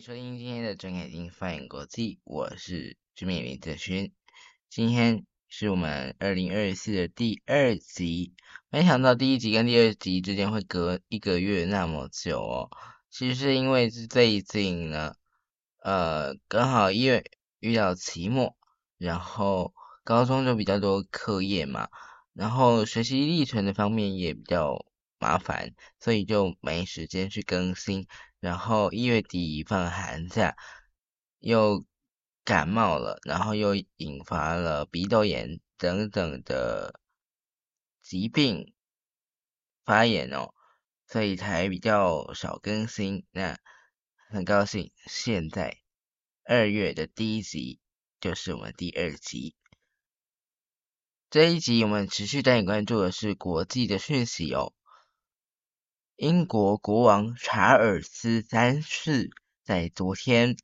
[0.00, 4.10] 收听今天的睁眼睛放眼国际，我是知名林泽勋。
[4.70, 8.32] 今天是我们二零二四的第二集，
[8.70, 12.70] 没想到第一集跟第二集之间会隔一个月那么久哦。
[13.10, 15.16] 其实是因为最近呢，
[15.82, 17.22] 呃，刚好一月
[17.58, 18.56] 遇到期末，
[18.96, 21.90] 然后高中就比较多课业嘛，
[22.32, 24.82] 然后学习历程的方面也比较
[25.18, 28.06] 麻烦，所以就没时间去更新。
[28.40, 30.56] 然后一月底放寒假，
[31.38, 31.84] 又
[32.44, 36.98] 感冒了，然后又引发了鼻窦炎等等的
[38.02, 38.74] 疾病
[39.84, 40.54] 发炎哦，
[41.06, 43.26] 所以才比较少更新。
[43.30, 43.58] 那
[44.30, 45.78] 很高兴，现在
[46.44, 47.78] 二月的第一集
[48.20, 49.54] 就是我们第二集。
[51.28, 54.72] 这一集我们持续带你关注的是国际的讯息哦。
[56.20, 59.30] 英国国王查尔斯三世
[59.64, 60.58] 在昨天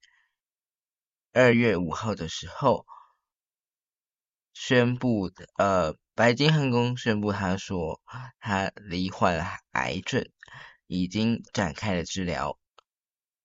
[1.32, 2.84] 二月五号的时候
[4.52, 8.02] 宣布的，呃，白金汉宫宣布，他说
[8.38, 10.28] 他罹患癌症，
[10.88, 12.58] 已经展开了治疗，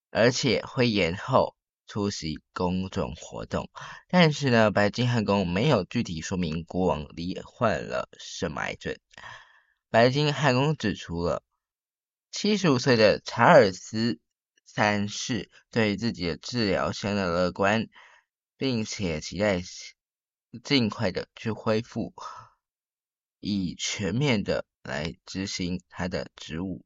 [0.09, 1.55] 而且会延后
[1.87, 3.69] 出席公众活动。
[4.09, 8.99] 但是呢，白金汉宫没有具体说明国王罹患了什么癌症。
[9.89, 11.41] 白金汉宫指出了。
[12.31, 14.19] 七十五岁的查尔斯
[14.65, 17.89] 三世对自己的治疗相当乐观，
[18.55, 19.61] 并且期待
[20.63, 22.13] 尽快的去恢复，
[23.41, 26.85] 以全面的来执行他的职务。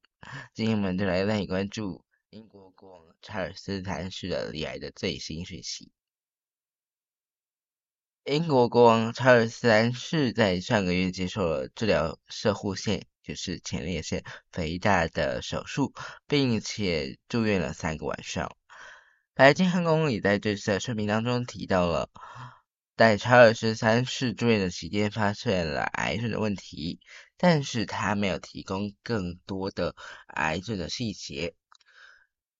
[0.55, 5.91] 今天我们就来带你关注英国国王查尔斯三世的离癌的最新讯息。
[8.23, 13.05] 英国国王查尔斯三世在上个月接受了治疗射护腺。
[13.25, 15.93] 就是前列腺肥大的手术，
[16.27, 18.55] 并且住院了三个晚上。
[19.33, 22.09] 白金汉宫也在这次的声明当中提到了，
[22.95, 26.99] 在查尔斯三世住院的期间发现了癌症的问题，
[27.35, 29.95] 但是他没有提供更多的
[30.27, 31.55] 癌症的细节。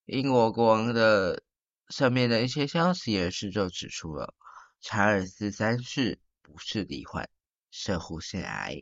[0.06, 1.44] 英国国王的
[1.90, 4.34] 上面的一些消息也是就指出了，
[4.82, 7.30] 查尔斯三世不是罹患
[7.72, 8.82] 射护腺癌。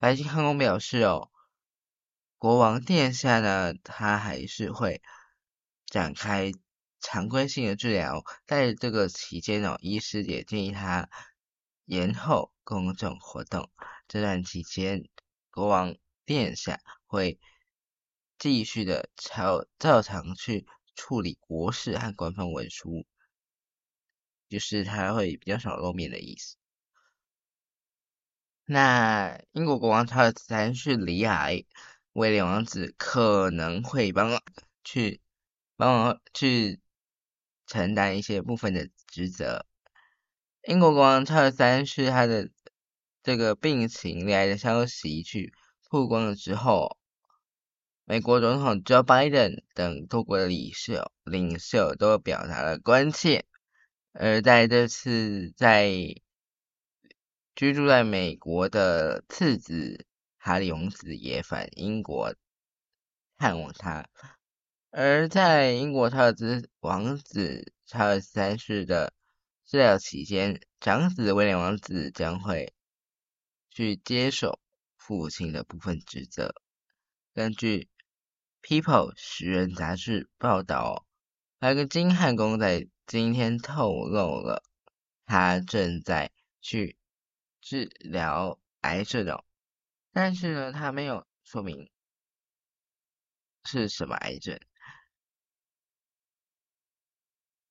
[0.00, 1.28] 白金汉宫表示，哦，
[2.36, 5.02] 国王殿下呢，他还是会
[5.86, 6.52] 展开
[7.00, 11.10] 常规性的治疗，在这个期间哦，医师也建议他
[11.84, 13.70] 延后公众活动。
[14.06, 15.08] 这段期间，
[15.50, 17.40] 国王殿下会
[18.38, 23.04] 继续的照照常去处理国事和官方文书，
[24.48, 26.56] 就是他会比较少露面的意思。
[28.70, 31.64] 那英国国王查尔斯三世离癌，
[32.12, 34.42] 威廉王子可能会帮
[34.84, 35.22] 去
[35.74, 36.78] 帮忙去
[37.66, 39.64] 承担一些部分的职责。
[40.64, 42.50] 英国国王查尔斯三世他的
[43.22, 45.50] 这个病情离癌的消息去
[45.88, 46.98] 曝光了之后，
[48.04, 53.46] 美国总统 Joe Biden 等多国的领袖领袖都表达了关切，
[54.12, 55.90] 而在这次在
[57.58, 62.36] 居住在美国的次子哈利王子也返英国
[63.36, 64.08] 探望他，
[64.92, 69.12] 而在英国查尔斯王子查尔斯三世的
[69.66, 72.72] 治疗期间，长子威廉王子将会
[73.70, 74.60] 去接手
[74.96, 76.54] 父亲的部分职责。
[77.34, 77.88] 根据
[78.62, 81.08] 《People》十人杂志报道，
[81.58, 84.62] 白金汉宫在今天透露了，
[85.26, 86.30] 他正在
[86.60, 86.96] 去。
[87.68, 89.44] 治疗癌症的，
[90.10, 91.90] 但是呢，他没有说明
[93.62, 94.58] 是什么癌症。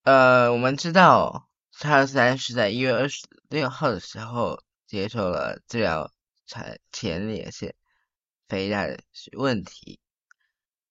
[0.03, 6.13] 呃，我们知道查尔斯三世在一月二十六号的时候接受了治疗
[6.45, 7.75] 前前列腺
[8.47, 8.99] 肥大的
[9.35, 9.99] 问题。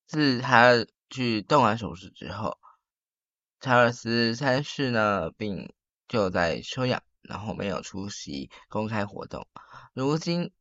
[0.06, 2.58] 自他去动完手术之后，
[3.60, 5.72] 查尔斯三世呢病
[6.08, 7.05] 就在休养。
[7.28, 9.46] 然后没有出席公开活动，
[9.92, 10.52] 如今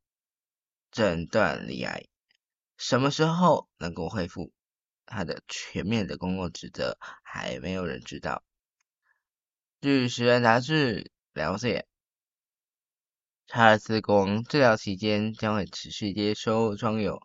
[0.91, 2.05] 诊断离癌，
[2.77, 4.51] 什么时候能够恢复
[5.05, 8.43] 他的全面的公共职责，还没有人知道。
[9.81, 11.87] 据《时人》杂志了解，
[13.45, 17.21] 查尔斯国王治疗期间将会持续接收装有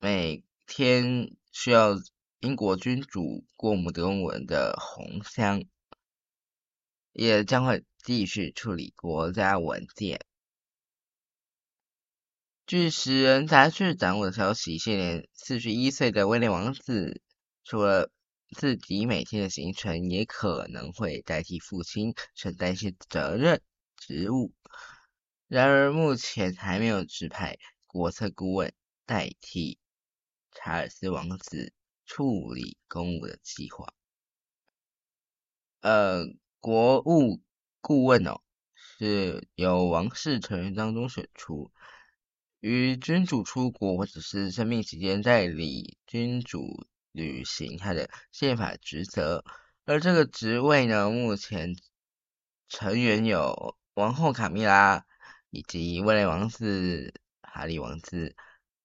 [0.00, 1.94] 每天需要
[2.40, 5.62] 英国君主过目的公文的红箱，
[7.14, 7.82] 也将会。
[8.04, 10.26] 继续处理国家文件。
[12.66, 17.22] 据《时人》杂志掌握的消息，现年四十一岁的威廉王子
[17.64, 18.10] 除了
[18.50, 23.62] 自己每天的行程，也可能会代替父亲承担一些责任
[23.96, 24.52] 职务。
[25.48, 27.56] 然而，目前还没有指派
[27.86, 28.74] 国策顾问
[29.06, 29.78] 代替
[30.52, 31.72] 查尔斯王子
[32.04, 33.94] 处理公务的计划。
[35.80, 36.26] 呃，
[36.64, 37.42] 国务
[37.82, 38.40] 顾问哦，
[38.74, 41.70] 是由王室成员当中选出，
[42.60, 49.44] 与君主出国或者是生病期间代理君主履行他的宪法职责。
[49.84, 51.76] 而这个职位呢，目前
[52.70, 55.04] 成员有王后卡米拉
[55.50, 57.12] 以及威廉王子、
[57.42, 58.34] 哈利王子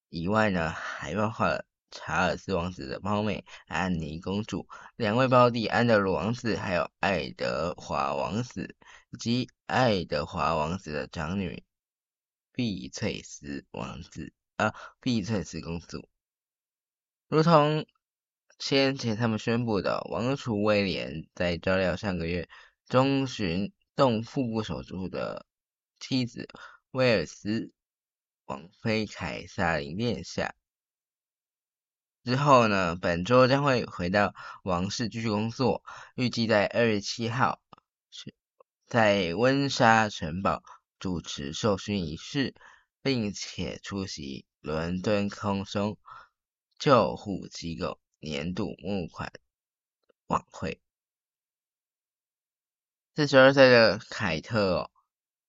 [0.10, 1.64] 以外呢，还包括。
[1.92, 8.76] 查尔斯王子的胞妹安妮公主，两位胞弟安德鲁王子，还有爱德华王子，
[9.20, 11.64] 及爱德华王子的长女
[12.52, 16.08] 碧翠丝王子啊，碧翠丝公主。
[17.28, 17.86] 如同
[18.60, 22.50] 先前他们宣布的，王储威廉在照料上个月
[22.88, 25.46] 中旬动腹部手术的
[26.00, 26.48] 妻子
[26.92, 27.72] 威尔斯
[28.46, 30.54] 王妃凯撒琳殿下。
[32.26, 35.84] 之后呢，本周将会回到王室继续工作，
[36.16, 37.62] 预计在二月七号
[38.86, 40.62] 在温莎城堡
[41.00, 42.54] 主持授勋仪式，
[43.02, 45.98] 并且出席伦敦空中
[46.78, 49.32] 救护机构年度募款
[50.28, 50.82] 晚会。
[53.16, 54.92] 四十二岁的凯特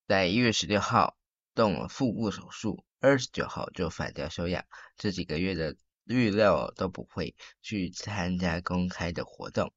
[0.06, 1.16] 在一月十六号
[1.54, 4.64] 动了腹部手术，二十九号就返家休养，
[4.96, 5.76] 这几个月的。
[6.14, 9.72] 预料都不会去参加公开的活动。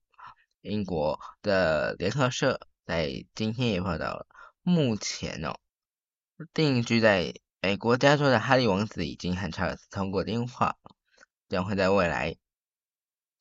[0.61, 4.27] 英国的联合社在今天也报道了，
[4.61, 5.59] 目前哦，
[6.53, 10.77] 定居在美国加州的哈利王子已经和查尔斯通过电话，
[11.49, 12.37] 将会在未来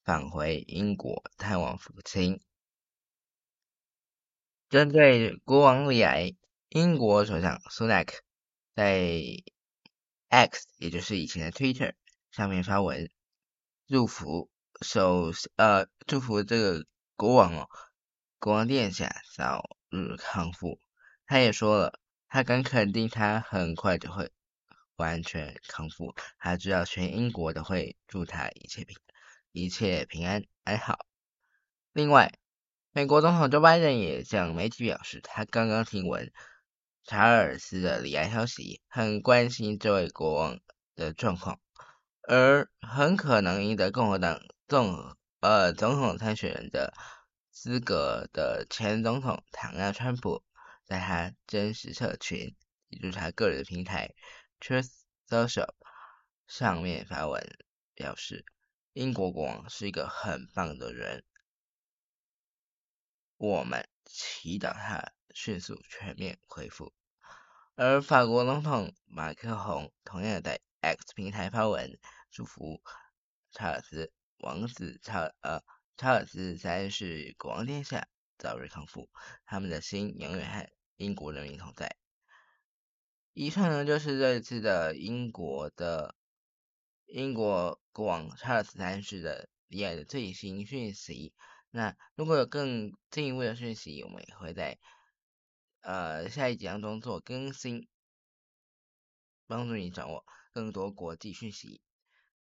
[0.05, 2.41] 返回英国探望父亲。
[4.69, 6.35] 针对国王李埃，
[6.71, 8.23] 英国首相苏纳克
[8.75, 9.13] 在
[10.29, 11.95] X，也就是以前的 Twitter。
[12.33, 13.11] 上面发文
[13.87, 14.51] 祝福
[14.81, 17.69] 首呃祝福这个国王哦，
[18.39, 20.81] 国王殿下早日康复。
[21.27, 24.33] 他也说了，他敢肯定他很快就会
[24.97, 26.15] 完全康复。
[26.39, 28.97] 他知道全英国都会祝他一切平
[29.53, 31.05] 一切平安安好。
[31.93, 32.33] 另外，
[32.93, 36.33] 美国总统 Joe Biden 也向媒体表示，他刚刚听闻
[37.05, 40.59] 查尔斯的离癌消息，很关心这位国王
[40.95, 41.61] 的状况。
[42.35, 46.95] 而很可能赢得共和党总呃总统参选人的
[47.51, 50.43] 资格的前总统唐纳川普，
[50.87, 52.57] 在他真实社群，
[52.89, 54.15] 也就是他个人的平台
[54.61, 54.89] Truth
[55.29, 55.75] Social
[56.47, 57.47] 上面发文
[57.95, 58.47] 表示，
[58.95, 61.25] 英国国王是一个很棒的人，
[63.37, 66.95] 我们祈祷他迅速全面恢复。
[67.75, 71.97] 而法国总统马克宏同样在 X 平台发文
[72.33, 72.83] 祝福
[73.53, 75.63] 查尔斯王子查呃
[75.97, 79.09] 查尔斯三世国王殿下早日康复，
[79.45, 81.97] 他们的心永远和英国人民同在。
[83.33, 86.17] 以上呢就是这一次的英国的
[87.07, 91.33] 英国国王查尔斯三世的离爱的最新讯息。
[91.71, 94.81] 那如果有更进一步的讯息，我们也会在
[95.83, 97.87] 呃下一集当中做更新，
[99.47, 100.25] 帮助你掌握。
[100.53, 101.81] 更多国际讯息。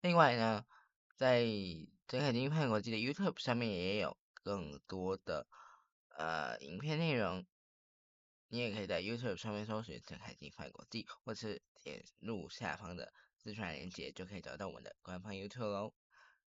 [0.00, 0.64] 另外呢，
[1.16, 1.44] 在
[2.06, 5.46] 陈凯金派国际的 YouTube 上面也有更多的
[6.18, 7.46] 呃影片内容，
[8.48, 15.94] 你也可以在 YouTube 上面搜寻陈凯金派国际，或是点入下方的资讯链接，就可以找到我们的官方 YouTube 喽。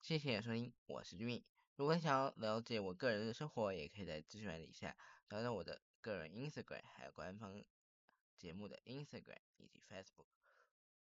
[0.02, 1.44] 谢谢收听，我是 Jimmy。
[1.76, 4.96] 如果想要了解我个人的生活，也可以在资讯栏底下
[5.30, 7.64] 找到我的个人 Instagram，还有官方
[8.38, 10.26] 节目的 Instagram 以及 Facebook。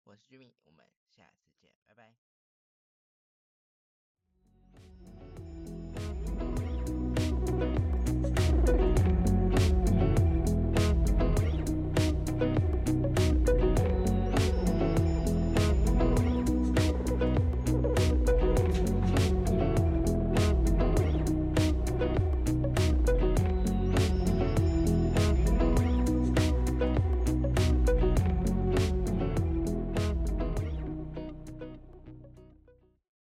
[0.09, 2.17] 我是居民，我们下次见，拜拜。